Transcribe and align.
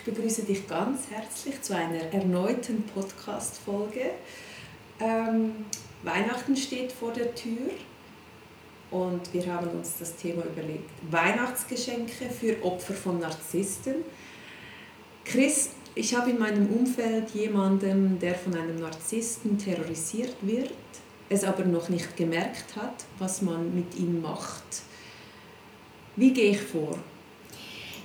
ich 0.00 0.14
begrüße 0.14 0.44
dich 0.44 0.66
ganz 0.66 1.10
herzlich 1.10 1.60
zu 1.60 1.76
einer 1.76 2.00
erneuten 2.12 2.84
Podcast-Folge. 2.94 4.12
Ähm, 4.98 5.66
Weihnachten 6.02 6.56
steht 6.56 6.90
vor 6.90 7.12
der 7.12 7.34
Tür 7.34 7.70
und 8.90 9.20
wir 9.34 9.46
haben 9.52 9.68
uns 9.70 9.98
das 9.98 10.16
Thema 10.16 10.42
überlegt. 10.44 10.88
Weihnachtsgeschenke 11.10 12.30
für 12.30 12.64
Opfer 12.64 12.94
von 12.94 13.20
Narzissten. 13.20 13.96
Chris, 15.26 15.70
ich 15.94 16.14
habe 16.14 16.30
in 16.30 16.38
meinem 16.38 16.66
Umfeld 16.68 17.30
jemanden, 17.30 18.18
der 18.18 18.36
von 18.36 18.54
einem 18.54 18.80
Narzissten 18.80 19.58
terrorisiert 19.58 20.36
wird, 20.40 20.72
es 21.28 21.44
aber 21.44 21.64
noch 21.64 21.90
nicht 21.90 22.16
gemerkt 22.16 22.74
hat, 22.74 23.04
was 23.18 23.42
man 23.42 23.74
mit 23.74 23.94
ihm 23.96 24.22
macht. 24.22 24.82
Wie 26.16 26.32
gehe 26.32 26.52
ich 26.52 26.60
vor? 26.60 26.96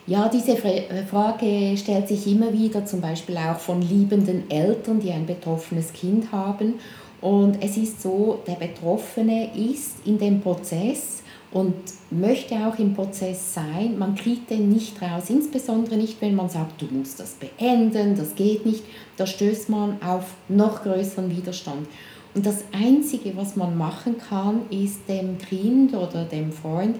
Ja, 0.07 0.29
diese 0.29 0.51
äh, 0.63 1.03
Frage 1.05 1.75
stellt 1.77 2.07
sich 2.07 2.27
immer 2.27 2.53
wieder, 2.53 2.85
zum 2.85 3.01
Beispiel 3.01 3.37
auch 3.37 3.57
von 3.57 3.81
liebenden 3.81 4.49
Eltern, 4.51 4.99
die 4.99 5.11
ein 5.11 5.25
betroffenes 5.25 5.93
Kind 5.93 6.31
haben. 6.31 6.75
Und 7.21 7.57
es 7.63 7.75
ist 7.75 8.03
so, 8.03 8.39
der 8.45 8.53
Betroffene 8.53 9.49
ist 9.55 10.05
in 10.05 10.19
dem 10.19 10.41
Prozess 10.41 11.23
und 11.51 11.73
möchte 12.11 12.55
auch 12.55 12.77
im 12.77 12.93
Prozess 12.93 13.55
sein. 13.55 13.97
Man 13.97 14.13
kriegt 14.13 14.51
den 14.51 14.69
nicht 14.69 15.01
raus, 15.01 15.29
insbesondere 15.29 15.97
nicht, 15.97 16.21
wenn 16.21 16.35
man 16.35 16.49
sagt, 16.49 16.83
du 16.83 16.85
musst 16.85 17.19
das 17.19 17.31
beenden, 17.33 18.15
das 18.15 18.35
geht 18.35 18.63
nicht. 18.63 18.83
Da 19.17 19.25
stößt 19.25 19.69
man 19.69 19.99
auf 20.03 20.35
noch 20.49 20.83
größeren 20.83 21.35
Widerstand. 21.35 21.87
Und 22.35 22.45
das 22.45 22.65
Einzige, 22.73 23.35
was 23.37 23.55
man 23.55 23.75
machen 23.75 24.17
kann, 24.17 24.69
ist 24.69 25.07
dem 25.07 25.39
Kind 25.39 25.95
oder 25.95 26.25
dem 26.25 26.51
Freund 26.51 26.97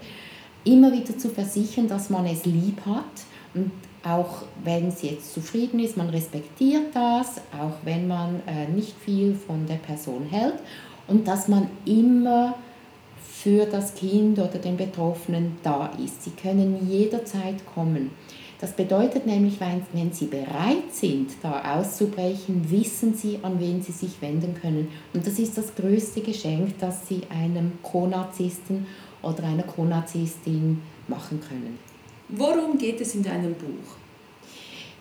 immer 0.65 0.91
wieder 0.91 1.17
zu 1.17 1.29
versichern, 1.29 1.87
dass 1.87 2.09
man 2.09 2.25
es 2.25 2.45
lieb 2.45 2.85
hat 2.85 3.03
und 3.53 3.71
auch 4.03 4.43
wenn 4.63 4.89
es 4.89 5.01
jetzt 5.01 5.33
zufrieden 5.33 5.79
ist, 5.79 5.97
man 5.97 6.09
respektiert 6.09 6.93
das, 6.93 7.37
auch 7.59 7.77
wenn 7.83 8.07
man 8.07 8.41
äh, 8.45 8.67
nicht 8.67 8.93
viel 9.03 9.33
von 9.35 9.65
der 9.65 9.75
Person 9.75 10.27
hält 10.29 10.55
und 11.07 11.27
dass 11.27 11.47
man 11.47 11.69
immer 11.85 12.55
für 13.23 13.65
das 13.65 13.95
Kind 13.95 14.37
oder 14.37 14.59
den 14.59 14.77
Betroffenen 14.77 15.57
da 15.63 15.91
ist. 16.03 16.23
Sie 16.23 16.31
können 16.31 16.87
jederzeit 16.89 17.65
kommen. 17.73 18.11
Das 18.61 18.71
bedeutet 18.71 19.25
nämlich, 19.25 19.59
wenn, 19.59 20.13
Sie 20.13 20.25
bereit 20.25 20.91
sind, 20.91 21.31
da 21.43 21.77
auszubrechen, 21.77 22.71
wissen 22.71 23.13
Sie, 23.13 23.39
an 23.41 23.59
wen 23.59 23.81
Sie 23.81 23.91
sich 23.91 24.21
wenden 24.21 24.55
können. 24.55 24.87
Und 25.13 25.27
das 25.27 25.37
ist 25.39 25.57
das 25.57 25.75
größte 25.75 26.21
Geschenk, 26.21 26.79
das 26.79 27.07
Sie 27.07 27.21
einem 27.29 27.73
Co-Narzissten 27.83 28.87
oder 29.25 29.43
einer 29.43 29.63
Co-Narzisstin 29.63 30.81
machen 31.07 31.41
können. 31.41 31.77
Worum 32.29 32.77
geht 32.77 33.01
es 33.01 33.15
in 33.15 33.23
deinem 33.23 33.53
Buch? 33.53 33.97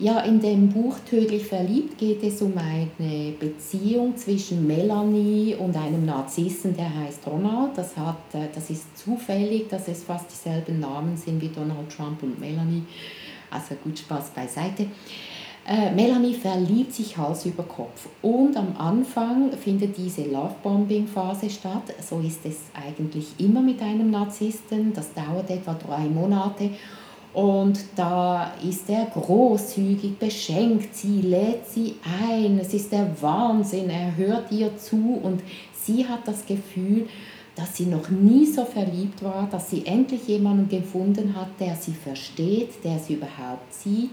Ja, 0.00 0.20
in 0.20 0.41
dem 0.41 0.70
Buch 0.70 0.97
Tödlich 1.08 1.47
verliebt 1.47 1.98
geht 1.98 2.22
es 2.25 2.42
um 2.42 2.55
eine 2.58 3.33
Beziehung 3.39 4.17
zwischen 4.17 4.67
Melanie 4.67 5.55
und 5.55 5.77
einem 5.77 6.05
Narzissen, 6.05 6.77
der 6.77 6.92
heißt 6.92 7.24
Ronald. 7.29 7.79
Das, 7.79 7.96
hat, 7.96 8.18
äh, 8.33 8.48
das 8.52 8.70
ist 8.70 8.98
zufällig, 8.98 9.68
dass 9.68 9.86
es 9.86 10.02
fast 10.02 10.29
dieselben 10.33 10.80
Namen 10.80 11.17
sind 11.17 11.41
wie 11.41 11.48
Donald 11.48 11.89
Trump 11.96 12.24
und 12.24 12.41
Melanie. 12.41 12.83
Also 13.51 13.77
gut 13.85 13.96
Spaß 13.96 14.30
beiseite. 14.30 14.89
Äh, 15.67 15.92
Melanie 15.92 16.35
verliebt 16.35 16.92
sich 16.92 17.17
Hals 17.17 17.47
über 17.47 17.63
Kopf 17.63 18.07
und 18.20 18.55
am 18.55 18.77
Anfang 18.77 19.51
findet 19.52 19.97
diese 19.97 20.25
Lovebombing-Phase 20.25 21.48
statt. 21.48 21.85
So 22.07 22.20
ist 22.20 22.45
es 22.45 22.57
eigentlich 22.75 23.29
immer 23.39 23.63
mit 23.63 23.80
einem 23.80 24.11
Narzissten. 24.11 24.92
Das 24.92 25.14
dauert 25.14 25.48
etwa 25.48 25.73
drei 25.73 26.05
Monate 26.05 26.69
und 27.33 27.80
da 27.97 28.53
ist 28.63 28.89
er 28.91 29.07
großzügig, 29.07 30.19
beschenkt 30.19 30.95
sie, 30.95 31.23
lädt 31.23 31.67
sie 31.67 31.97
ein. 32.23 32.58
Es 32.58 32.74
ist 32.74 32.92
der 32.92 33.11
Wahnsinn, 33.23 33.89
er 33.89 34.17
hört 34.17 34.53
ihr 34.53 34.77
zu 34.77 35.19
und 35.23 35.42
sie 35.73 36.07
hat 36.07 36.29
das 36.29 36.45
Gefühl, 36.45 37.08
dass 37.57 37.77
sie 37.77 37.87
noch 37.87 38.09
nie 38.11 38.47
so 38.47 38.65
verliebt 38.65 39.23
war, 39.23 39.48
dass 39.51 39.70
sie 39.70 39.87
endlich 39.87 40.27
jemanden 40.27 40.69
gefunden 40.69 41.35
hat, 41.37 41.48
der 41.61 41.77
sie 41.77 41.92
versteht, 41.92 42.83
der 42.83 42.98
sie 42.98 43.15
überhaupt 43.15 43.73
sieht. 43.73 44.11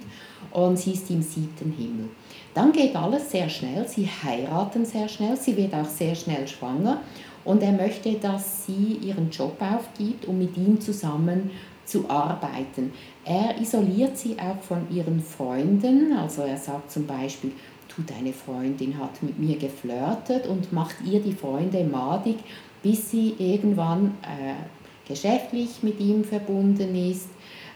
Und 0.52 0.78
sie 0.78 0.94
ist 0.94 1.10
im 1.10 1.22
siebten 1.22 1.72
Himmel. 1.72 2.10
Dann 2.54 2.72
geht 2.72 2.96
alles 2.96 3.32
sehr 3.32 3.50
schnell, 3.50 3.88
sie 3.88 4.08
heiraten 4.08 4.86
sehr 4.86 5.08
schnell, 5.08 5.38
sie 5.38 5.56
wird 5.56 5.74
auch 5.74 5.86
sehr 5.86 6.16
schnell 6.16 6.48
schwanger. 6.48 7.02
Und 7.44 7.64
er 7.64 7.72
möchte, 7.72 8.14
dass 8.14 8.66
sie 8.66 9.00
ihren 9.02 9.32
Job 9.32 9.56
aufgibt, 9.60 10.28
um 10.28 10.38
mit 10.38 10.56
ihm 10.58 10.80
zusammen 10.80 11.50
zu 11.86 12.10
arbeiten. 12.10 12.94
Er 13.26 13.60
isoliert 13.60 14.18
sie 14.18 14.38
auch 14.40 14.62
von 14.62 14.88
ihren 14.92 15.22
Freunden, 15.22 16.14
also 16.14 16.44
er 16.44 16.58
sagt 16.58 16.92
zum 16.92 17.06
Beispiel, 17.06 17.52
du, 17.96 18.04
deine 18.04 18.34
Freundin 18.34 18.98
hat 18.98 19.22
mit 19.24 19.40
mir 19.40 19.58
geflirtet 19.58 20.48
und 20.48 20.72
macht 20.74 20.96
ihr 21.06 21.20
die 21.20 21.34
Freunde 21.34 21.84
madig, 21.84 22.38
bis 22.84 23.12
sie 23.12 23.36
irgendwann 23.38 24.16
äh, 24.24 25.08
geschäftlich 25.08 25.84
mit 25.84 26.00
ihm 26.00 26.24
verbunden 26.24 26.96
ist, 26.96 27.30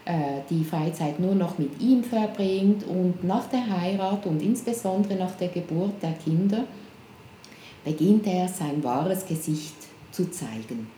äh, 0.04 0.40
die 0.50 0.64
Freizeit 0.64 1.20
nur 1.20 1.34
noch 1.34 1.58
mit 1.58 1.80
ihm 1.80 2.02
verbringt 2.04 2.84
und 2.84 3.24
nach 3.24 3.46
der 3.48 3.68
Heirat 3.68 4.26
und 4.26 4.42
insbesondere 4.42 5.16
nach 5.16 5.34
der 5.36 5.48
Geburt 5.48 6.02
der 6.02 6.12
Kinder 6.12 6.64
beginnt 7.84 8.26
er 8.26 8.48
sein 8.48 8.82
wahres 8.82 9.26
Gesicht 9.26 9.76
zu 10.10 10.30
zeigen. 10.30 10.88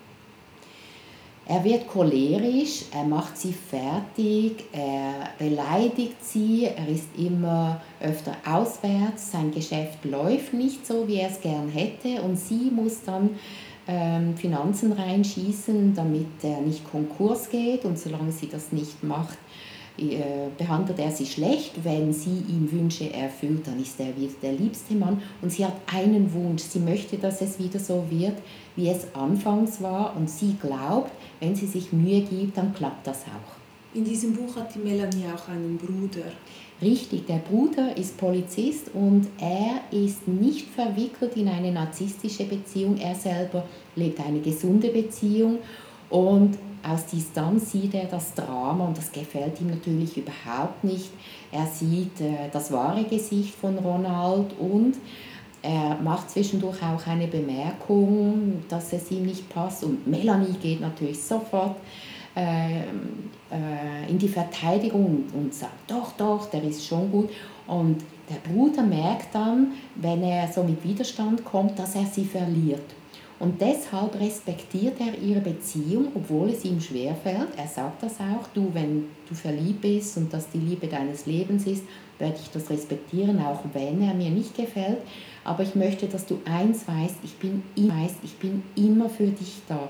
Er 1.51 1.65
wird 1.65 1.89
cholerisch, 1.89 2.85
er 2.93 3.05
macht 3.05 3.39
sie 3.39 3.55
fertig, 3.55 4.65
er 4.71 5.31
beleidigt 5.39 6.23
sie, 6.23 6.67
er 6.67 6.87
ist 6.87 7.09
immer 7.17 7.81
öfter 8.03 8.37
auswärts, 8.45 9.33
sein 9.33 9.51
Geschäft 9.51 10.05
läuft 10.05 10.53
nicht 10.53 10.87
so, 10.87 11.09
wie 11.09 11.17
er 11.17 11.31
es 11.31 11.41
gern 11.41 11.71
hätte 11.71 12.21
und 12.21 12.39
sie 12.39 12.71
muss 12.71 13.03
dann 13.03 13.31
ähm, 13.87 14.37
Finanzen 14.37 14.93
reinschießen, 14.93 15.95
damit 15.95 16.27
er 16.43 16.61
nicht 16.61 16.85
Konkurs 16.85 17.49
geht 17.49 17.87
und 17.87 17.99
solange 17.99 18.31
sie 18.31 18.51
das 18.51 18.71
nicht 18.71 19.03
macht, 19.03 19.39
behandelt 20.57 20.99
er 20.99 21.11
sie 21.11 21.27
schlecht. 21.27 21.73
Wenn 21.85 22.13
sie 22.13 22.45
ihm 22.49 22.71
Wünsche 22.71 23.13
erfüllt, 23.13 23.67
dann 23.67 23.81
ist 23.81 23.99
er 24.01 24.17
wieder 24.17 24.33
der 24.43 24.53
liebste 24.53 24.95
Mann. 24.95 25.23
Und 25.43 25.53
sie 25.53 25.65
hat 25.65 25.75
einen 25.93 26.33
Wunsch. 26.33 26.63
Sie 26.63 26.81
möchte, 26.81 27.19
dass 27.19 27.41
es 27.43 27.59
wieder 27.59 27.79
so 27.79 28.05
wird, 28.09 28.37
wie 28.77 28.89
es 28.89 29.15
anfangs 29.15 29.83
war. 29.83 30.17
Und 30.17 30.31
sie 30.31 30.57
glaubt, 30.61 31.11
wenn 31.41 31.55
sie 31.55 31.67
sich 31.67 31.93
Mühe 31.93 32.21
gibt, 32.23 32.57
dann 32.57 32.75
klappt 32.75 33.07
das 33.07 33.23
auch. 33.23 33.97
In 33.97 34.05
diesem 34.05 34.35
Buch 34.35 34.57
hat 34.57 34.75
die 34.75 34.81
Melanie 34.81 35.25
auch 35.35 35.49
einen 35.49 35.79
Bruder. 35.79 36.27
Richtig, 36.81 37.27
der 37.27 37.39
Bruder 37.39 37.97
ist 37.97 38.17
Polizist 38.19 38.95
und 38.95 39.27
er 39.41 39.81
ist 39.91 40.29
nicht 40.29 40.69
verwickelt 40.69 41.37
in 41.37 41.49
eine 41.49 41.73
narzisstische 41.73 42.45
Beziehung. 42.45 42.99
Er 42.99 43.17
selber 43.17 43.65
lebt 43.97 44.21
eine 44.21 44.39
gesunde 44.41 44.89
Beziehung 44.91 45.59
und 46.09 46.57
aus 46.89 47.07
Distanz 47.07 47.73
sieht 47.73 47.95
er 47.95 48.07
das 48.07 48.35
Drama 48.35 48.87
und 48.87 48.97
das 48.97 49.13
gefällt 49.13 49.61
ihm 49.61 49.69
natürlich 49.69 50.17
überhaupt 50.17 50.85
nicht. 50.85 51.11
Er 51.53 51.67
sieht 51.67 52.21
äh, 52.21 52.49
das 52.53 52.73
wahre 52.73 53.05
Gesicht 53.05 53.55
von 53.55 53.79
Ronald 53.79 54.53
und 54.59 54.97
er 55.63 55.97
macht 56.03 56.31
zwischendurch 56.31 56.83
auch 56.83 57.07
eine 57.07 57.27
Bemerkung, 57.27 58.63
dass 58.69 58.93
es 58.93 59.11
ihm 59.11 59.27
nicht 59.27 59.49
passt 59.49 59.85
und 59.85 60.07
Melanie 60.07 60.55
geht 60.63 60.81
natürlich 60.81 61.21
sofort 61.23 61.77
äh, 62.37 62.81
äh, 62.81 64.09
in 64.09 64.19
die 64.19 64.29
Verteidigung 64.29 65.25
und 65.35 65.53
sagt, 65.53 65.91
doch, 65.91 66.13
doch, 66.13 66.49
der 66.51 66.63
ist 66.63 66.87
schon 66.87 67.11
gut. 67.11 67.31
Und 67.67 68.03
der 68.31 68.49
Bruder 68.49 68.83
merkt 68.83 69.35
dann, 69.35 69.73
wenn 69.97 70.23
er 70.23 70.47
so 70.53 70.63
mit 70.63 70.85
Widerstand 70.85 71.45
kommt, 71.45 71.79
dass 71.79 71.97
er 71.97 72.07
sie 72.07 72.25
verliert. 72.25 72.85
Und 73.41 73.61
deshalb 73.61 74.19
respektiert 74.19 75.01
er 75.01 75.17
ihre 75.17 75.41
Beziehung, 75.41 76.09
obwohl 76.15 76.51
es 76.51 76.65
ihm 76.65 76.81
schwerfällt. 76.81 77.49
Er 77.57 77.69
sagt 77.69 78.03
das 78.03 78.19
auch, 78.19 78.49
du, 78.53 78.71
wenn 78.75 79.07
du 79.29 79.35
verliebt 79.35 79.81
bist 79.81 80.17
und 80.17 80.33
das 80.33 80.51
die 80.51 80.59
Liebe 80.59 80.89
deines 80.89 81.27
Lebens 81.27 81.67
ist, 81.67 81.85
werde 82.19 82.37
ich 82.43 82.51
das 82.51 82.69
respektieren, 82.69 83.41
auch 83.41 83.61
wenn 83.73 84.03
er 84.03 84.15
mir 84.15 84.31
nicht 84.31 84.57
gefällt. 84.57 84.99
Aber 85.45 85.63
ich 85.63 85.77
möchte, 85.77 86.07
dass 86.09 86.27
du 86.27 86.41
eins 86.45 86.89
weißt, 86.89 87.17
ich 87.23 87.37
bin, 87.37 87.63
weißt, 87.77 88.17
ich 88.25 88.35
bin 88.39 88.65
immer 88.75 89.09
für 89.09 89.29
dich 89.29 89.61
da. 89.69 89.89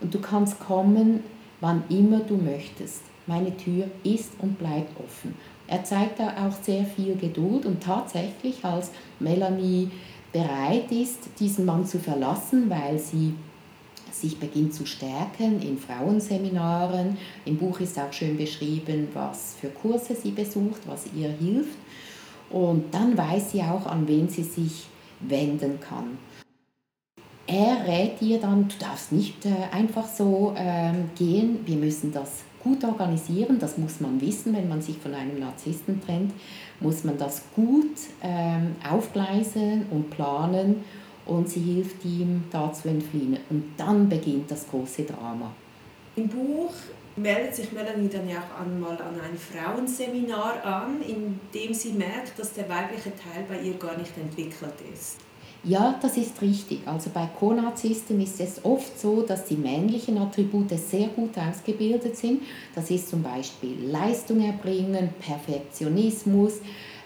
Und 0.00 0.12
du 0.12 0.20
kannst 0.20 0.58
kommen, 0.58 1.22
wann 1.60 1.84
immer 1.88 2.18
du 2.18 2.36
möchtest. 2.36 3.02
Meine 3.28 3.56
Tür 3.56 3.86
ist 4.02 4.32
und 4.40 4.58
bleibt 4.58 4.98
offen. 5.00 5.34
Er 5.68 5.82
zeigt 5.84 6.20
da 6.20 6.46
auch 6.46 6.62
sehr 6.62 6.84
viel 6.84 7.16
Geduld 7.16 7.66
und 7.66 7.82
tatsächlich, 7.82 8.64
als 8.64 8.90
Melanie 9.18 9.90
bereit 10.36 10.92
ist, 10.92 11.18
diesen 11.38 11.64
Mann 11.64 11.86
zu 11.86 11.98
verlassen, 11.98 12.68
weil 12.68 12.98
sie 12.98 13.34
sich 14.12 14.38
beginnt 14.38 14.74
zu 14.74 14.86
stärken 14.86 15.60
in 15.60 15.78
Frauenseminaren. 15.78 17.16
Im 17.44 17.56
Buch 17.56 17.80
ist 17.80 17.98
auch 17.98 18.12
schön 18.12 18.36
beschrieben, 18.36 19.08
was 19.14 19.56
für 19.60 19.68
Kurse 19.68 20.14
sie 20.14 20.30
besucht, 20.30 20.80
was 20.86 21.04
ihr 21.14 21.28
hilft. 21.28 21.78
Und 22.50 22.92
dann 22.92 23.16
weiß 23.16 23.52
sie 23.52 23.62
auch, 23.62 23.86
an 23.86 24.06
wen 24.06 24.28
sie 24.28 24.42
sich 24.42 24.86
wenden 25.20 25.80
kann. 25.80 26.18
Er 27.46 27.86
rät 27.86 28.20
ihr 28.20 28.38
dann, 28.38 28.68
du 28.68 28.74
darfst 28.78 29.12
nicht 29.12 29.44
äh, 29.46 29.50
einfach 29.72 30.08
so 30.08 30.52
ähm, 30.56 31.10
gehen, 31.16 31.60
wir 31.64 31.76
müssen 31.76 32.12
das 32.12 32.42
gut 32.66 32.82
organisieren, 32.82 33.58
das 33.60 33.78
muss 33.78 34.00
man 34.00 34.20
wissen, 34.20 34.54
wenn 34.54 34.68
man 34.68 34.82
sich 34.82 34.98
von 34.98 35.14
einem 35.14 35.38
Narzissten 35.38 36.00
trennt, 36.04 36.32
muss 36.80 37.04
man 37.04 37.16
das 37.16 37.42
gut 37.54 37.94
ähm, 38.22 38.74
aufgleisen 38.88 39.86
und 39.90 40.10
planen 40.10 40.84
und 41.26 41.48
sie 41.48 41.60
hilft 41.60 42.04
ihm 42.04 42.44
da 42.50 42.72
zu 42.72 42.88
entfliehen. 42.88 43.38
Und 43.50 43.74
dann 43.76 44.08
beginnt 44.08 44.50
das 44.50 44.68
große 44.68 45.04
Drama. 45.04 45.52
Im 46.16 46.28
Buch 46.28 46.72
meldet 47.14 47.54
sich 47.54 47.70
Melanie 47.70 48.08
dann 48.08 48.28
ja 48.28 48.38
auch 48.38 48.60
einmal 48.60 48.96
an 49.00 49.20
ein 49.20 49.38
Frauenseminar 49.38 50.64
an, 50.64 51.02
in 51.02 51.38
dem 51.54 51.72
sie 51.72 51.92
merkt, 51.92 52.36
dass 52.38 52.52
der 52.52 52.68
weibliche 52.68 53.12
Teil 53.14 53.44
bei 53.48 53.60
ihr 53.60 53.74
gar 53.74 53.96
nicht 53.96 54.16
entwickelt 54.18 54.74
ist. 54.92 55.18
Ja, 55.68 55.98
das 56.00 56.16
ist 56.16 56.40
richtig. 56.42 56.86
Also 56.86 57.10
bei 57.12 57.26
Co-Narzissten 57.26 58.20
ist 58.20 58.40
es 58.40 58.64
oft 58.64 59.00
so, 59.00 59.22
dass 59.22 59.46
die 59.46 59.56
männlichen 59.56 60.16
Attribute 60.16 60.70
sehr 60.78 61.08
gut 61.08 61.36
ausgebildet 61.36 62.16
sind. 62.16 62.42
Das 62.76 62.88
ist 62.88 63.08
zum 63.08 63.24
Beispiel 63.24 63.76
Leistung 63.90 64.40
erbringen, 64.40 65.08
Perfektionismus, 65.18 66.60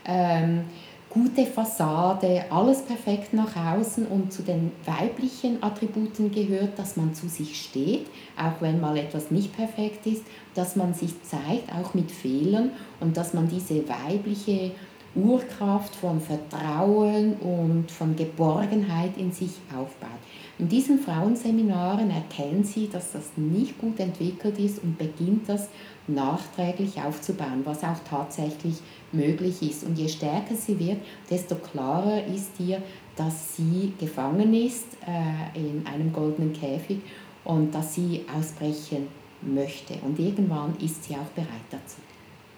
ähm, 0.05 0.65
gute 1.09 1.47
Fassade, 1.47 2.45
alles 2.51 2.83
perfekt 2.83 3.33
nach 3.33 3.57
außen 3.57 4.07
und 4.07 4.31
zu 4.31 4.43
den 4.43 4.73
weiblichen 4.85 5.63
Attributen 5.63 6.31
gehört, 6.31 6.79
dass 6.79 6.99
man 6.99 7.15
zu 7.15 7.29
sich 7.29 7.63
steht, 7.63 8.09
auch 8.37 8.61
wenn 8.61 8.79
mal 8.79 8.99
etwas 8.99 9.31
nicht 9.31 9.57
perfekt 9.57 10.07
ist, 10.07 10.23
dass 10.55 10.77
man 10.77 10.93
sich 10.93 11.15
zeigt, 11.23 11.73
auch 11.73 11.95
mit 11.95 12.11
Fehlern 12.11 12.73
und 13.01 13.17
dass 13.17 13.33
man 13.33 13.49
diese 13.49 13.83
weibliche 13.89 14.73
Urkraft 15.15 15.97
von 15.97 16.21
Vertrauen 16.21 17.35
und 17.35 17.91
von 17.91 18.15
Geborgenheit 18.15 19.17
in 19.17 19.33
sich 19.33 19.51
aufbaut. 19.77 20.21
In 20.59 20.69
diesen 20.69 21.01
Frauenseminaren 21.01 22.11
erkennen 22.11 22.63
sie, 22.63 22.89
dass 22.89 23.13
das 23.13 23.31
nicht 23.37 23.79
gut 23.79 23.99
entwickelt 23.99 24.59
ist 24.59 24.83
und 24.83 24.99
beginnt 24.99 25.49
das 25.49 25.69
nachträglich 26.07 27.03
aufzubauen, 27.03 27.63
was 27.65 27.83
auch 27.83 27.99
tatsächlich 28.09 28.77
möglich 29.11 29.63
ist. 29.63 29.85
Und 29.85 29.99
je 29.99 30.09
stärker 30.09 30.55
sie 30.55 30.79
wird, 30.79 30.99
desto 31.29 31.57
klarer 31.57 32.25
ist 32.27 32.61
ihr, 32.61 32.81
dass 33.17 33.57
sie 33.57 33.93
gefangen 33.99 34.55
ist 34.55 34.87
äh, 35.07 35.59
in 35.59 35.85
einem 35.87 36.13
goldenen 36.13 36.53
Käfig 36.53 37.01
und 37.45 37.75
dass 37.75 37.95
sie 37.95 38.25
ausbrechen 38.39 39.09
möchte. 39.43 39.95
Und 40.05 40.19
irgendwann 40.21 40.77
ist 40.77 41.05
sie 41.05 41.15
auch 41.15 41.31
bereit 41.35 41.67
dazu 41.71 41.97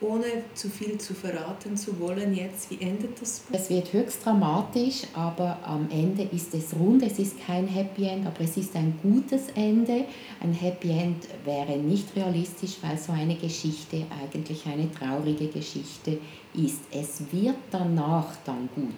ohne 0.03 0.27
zu 0.55 0.69
viel 0.69 0.99
zu 0.99 1.15
verraten 1.15 1.77
zu 1.77 1.99
wollen 2.01 2.35
jetzt, 2.35 2.71
wie 2.71 2.81
endet 2.81 3.21
das 3.21 3.41
Buch? 3.41 3.57
Es 3.59 3.71
wird 3.71 3.93
höchst 3.93 4.25
dramatisch, 4.25 5.03
aber 5.15 5.59
am 5.65 5.89
Ende 5.91 6.25
ist 6.25 6.55
es 6.55 6.75
rund. 6.75 7.03
Es 7.03 7.19
ist 7.19 7.45
kein 7.47 7.67
Happy 7.67 8.05
End, 8.05 8.27
aber 8.27 8.41
es 8.41 8.57
ist 8.57 8.75
ein 8.77 8.99
gutes 9.03 9.49
Ende. 9.55 10.05
Ein 10.41 10.53
Happy 10.53 10.91
End 10.91 11.27
wäre 11.45 11.79
nicht 11.79 12.15
realistisch, 12.17 12.79
weil 12.83 12.99
so 12.99 13.13
eine 13.13 13.37
Geschichte 13.37 14.05
eigentlich 14.23 14.67
eine 14.67 14.91
traurige 14.93 15.49
Geschichte 15.49 16.19
ist. 16.55 16.81
Es 16.91 17.23
wird 17.33 17.57
danach 17.71 18.37
dann 18.45 18.69
gut. 18.75 18.95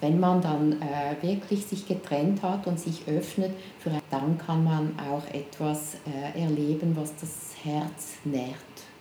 Wenn 0.00 0.20
man 0.20 0.40
dann 0.40 0.80
äh, 0.80 1.20
wirklich 1.22 1.66
sich 1.66 1.86
getrennt 1.86 2.42
hat 2.42 2.68
und 2.68 2.78
sich 2.78 3.02
öffnet, 3.08 3.50
für, 3.80 3.90
dann 4.10 4.38
kann 4.38 4.62
man 4.62 4.92
auch 4.98 5.26
etwas 5.34 5.96
äh, 6.06 6.40
erleben, 6.40 6.96
was 6.96 7.16
das 7.16 7.56
Herz 7.64 8.18
nährt 8.24 8.54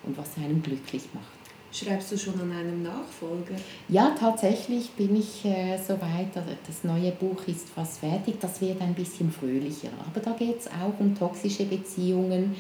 und 0.04 0.18
was 0.18 0.38
einen 0.38 0.64
glücklich 0.64 1.04
macht. 1.14 1.37
Schreibst 1.78 2.12
du 2.12 2.18
schon 2.18 2.40
an 2.42 2.52
einem 2.52 2.82
Nachfolger? 2.82 3.56
Ja, 3.88 4.16
tatsächlich 4.20 4.90
bin 4.92 5.16
ich 5.16 5.46
äh, 5.46 5.78
soweit. 5.78 6.36
Das 6.36 6.84
neue 6.84 7.12
Buch 7.12 7.48
ist 7.48 7.70
fast 7.70 8.00
fertig. 8.00 8.40
Das 8.40 8.62
wird 8.62 8.82
ein 8.82 8.96
bisschen 8.96 9.32
fröhlicher. 9.32 9.90
Aber 10.00 10.20
da 10.20 10.32
geht 10.32 10.60
es 10.60 10.68
auch 10.68 11.00
um 11.00 11.16
toxische 11.16 11.66
Beziehungen, 11.66 12.56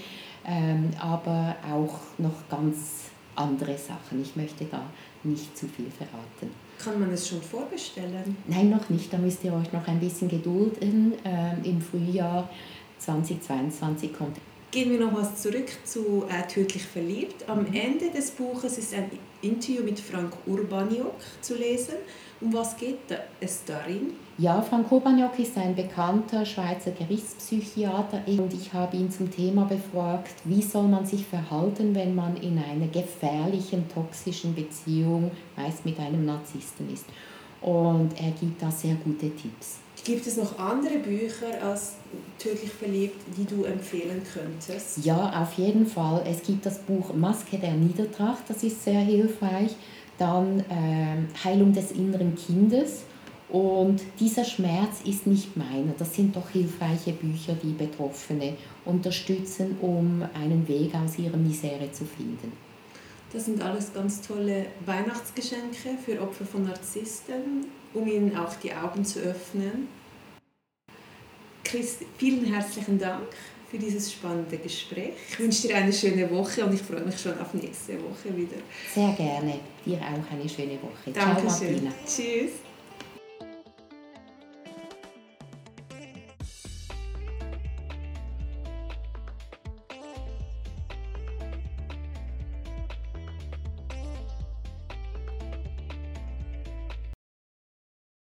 ähm, 0.45 0.91
aber 0.99 1.55
auch 1.67 1.99
noch 2.19 2.47
ganz 2.49 3.05
andere 3.35 3.75
Sachen. 3.77 4.21
Ich 4.21 4.35
möchte 4.35 4.65
da 4.65 4.83
nicht 5.23 5.57
zu 5.57 5.67
viel 5.67 5.89
verraten. 5.89 6.51
Kann 6.77 6.99
man 6.99 7.11
es 7.11 7.27
schon 7.27 7.41
vorbestellen? 7.41 8.37
Nein, 8.47 8.69
noch 8.69 8.87
nicht. 8.89 9.11
Da 9.11 9.17
müsst 9.17 9.43
ihr 9.43 9.53
euch 9.53 9.73
noch 9.73 9.87
ein 9.87 9.99
bisschen 9.99 10.27
gedulden. 10.27 11.13
Ähm, 11.25 11.63
Im 11.63 11.81
Frühjahr 11.81 12.49
2022 12.99 14.13
kommt 14.13 14.37
Gehen 14.69 14.91
wir 14.91 14.99
noch 14.99 15.15
was 15.15 15.41
zurück 15.41 15.69
zu 15.85 16.25
äh, 16.29 16.45
Tödlich 16.45 16.85
verliebt. 16.85 17.47
Am 17.47 17.61
mhm. 17.61 17.73
Ende 17.73 18.09
des 18.09 18.31
Buches 18.31 18.77
ist 18.77 18.93
ein 18.93 19.09
Interview 19.41 19.81
mit 19.81 19.97
Frank 19.99 20.33
Urbaniok 20.45 21.15
zu 21.41 21.55
lesen. 21.55 21.95
Um 22.41 22.53
was 22.53 22.75
geht 22.75 22.99
es 23.39 23.63
darin? 23.65 24.11
Ja, 24.37 24.61
Frank 24.61 24.91
Urbaniok 24.91 25.39
ist 25.39 25.57
ein 25.57 25.73
bekannter 25.73 26.45
Schweizer 26.45 26.91
Gerichtspsychiater 26.91 28.21
und 28.27 28.53
ich 28.53 28.71
habe 28.73 28.97
ihn 28.97 29.09
zum 29.09 29.31
Thema 29.31 29.65
befragt, 29.65 30.35
wie 30.43 30.61
soll 30.61 30.87
man 30.87 31.05
sich 31.05 31.25
verhalten, 31.25 31.95
wenn 31.95 32.13
man 32.13 32.37
in 32.37 32.59
einer 32.59 32.87
gefährlichen, 32.87 33.85
toxischen 33.91 34.53
Beziehung, 34.53 35.31
meist 35.55 35.85
mit 35.85 35.97
einem 35.99 36.25
Narzissten 36.25 36.93
ist. 36.93 37.05
Und 37.61 38.11
er 38.21 38.31
gibt 38.31 38.61
da 38.61 38.69
sehr 38.69 38.95
gute 38.95 39.31
Tipps. 39.31 39.79
Gibt 40.03 40.25
es 40.25 40.37
noch 40.37 40.57
andere 40.57 40.99
Bücher 40.99 41.61
als 41.61 41.95
Tödlich 42.39 42.71
verliebt, 42.71 43.19
die 43.35 43.45
du 43.45 43.63
empfehlen 43.63 44.21
könntest? 44.33 45.03
Ja, 45.03 45.41
auf 45.41 45.53
jeden 45.53 45.85
Fall. 45.85 46.23
Es 46.25 46.43
gibt 46.43 46.65
das 46.65 46.79
Buch 46.79 47.13
Maske 47.13 47.57
der 47.57 47.73
Niedertracht, 47.73 48.43
das 48.47 48.63
ist 48.63 48.83
sehr 48.83 48.99
hilfreich. 48.99 49.75
Dann 50.17 50.59
äh, 50.61 51.43
Heilung 51.43 51.73
des 51.73 51.91
inneren 51.91 52.35
Kindes. 52.35 53.03
Und 53.49 54.01
dieser 54.19 54.43
Schmerz 54.43 55.01
ist 55.05 55.25
nicht 55.25 55.55
meiner. 55.55 55.93
Das 55.97 56.13
sind 56.13 56.35
doch 56.35 56.49
hilfreiche 56.49 57.13
Bücher, 57.13 57.53
die 57.61 57.71
Betroffene 57.71 58.55
unterstützen, 58.83 59.77
um 59.81 60.23
einen 60.33 60.67
Weg 60.67 60.93
aus 60.95 61.17
ihrer 61.17 61.37
Misere 61.37 61.91
zu 61.91 62.05
finden. 62.05 62.51
Das 63.33 63.45
sind 63.45 63.61
alles 63.61 63.93
ganz 63.93 64.21
tolle 64.21 64.67
Weihnachtsgeschenke 64.85 65.97
für 66.03 66.21
Opfer 66.21 66.45
von 66.45 66.65
Narzissten, 66.65 67.65
um 67.93 68.07
ihnen 68.07 68.35
auch 68.37 68.55
die 68.55 68.73
Augen 68.73 69.03
zu 69.03 69.19
öffnen. 69.19 69.89
Chris, 71.63 71.97
vielen 72.17 72.45
herzlichen 72.45 72.97
Dank 72.97 73.27
für 73.69 73.77
dieses 73.77 74.13
spannende 74.13 74.57
Gespräch. 74.57 75.13
Ich 75.29 75.39
wünsche 75.39 75.67
dir 75.67 75.75
eine 75.75 75.91
schöne 75.91 76.29
Woche 76.31 76.65
und 76.65 76.73
ich 76.73 76.81
freue 76.81 77.01
mich 77.01 77.19
schon 77.19 77.37
auf 77.39 77.53
nächste 77.53 77.95
Woche 78.01 78.35
wieder. 78.35 78.57
Sehr 78.95 79.11
gerne. 79.11 79.59
Dir 79.85 79.97
auch 79.97 80.31
eine 80.31 80.47
schöne 80.47 80.79
Woche. 80.81 81.11
Dankeschön. 81.13 81.49
Ciao, 81.49 81.83
Martina. 81.83 81.91
Tschüss. 82.05 82.66